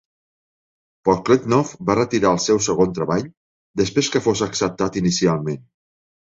Podkletnov 1.09 1.73
va 1.89 1.97
retirar 1.99 2.33
el 2.37 2.41
seu 2.47 2.63
segon 2.69 2.97
treball 3.01 3.29
després 3.85 4.13
que 4.17 4.25
fos 4.31 4.45
acceptat 4.51 5.01
inicialment. 5.07 5.65